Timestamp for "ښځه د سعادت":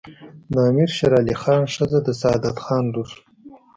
1.75-2.57